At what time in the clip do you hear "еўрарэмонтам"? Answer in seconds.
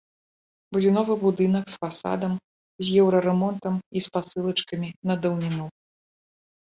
3.03-3.75